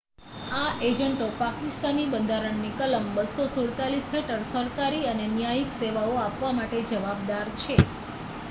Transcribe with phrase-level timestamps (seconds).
[0.51, 7.77] આ એજન્ટો પાકિસ્તાની બંધારણની કલમ 247 હેઠળ સરકારી અને ન્યાયિક સેવાઓ આપવા માટે જવાબદાર છે